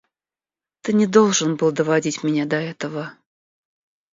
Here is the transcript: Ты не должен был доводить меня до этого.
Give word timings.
Ты 0.81 0.93
не 0.95 1.05
должен 1.05 1.57
был 1.57 1.71
доводить 1.71 2.23
меня 2.23 2.47
до 2.47 2.55
этого. 2.55 3.13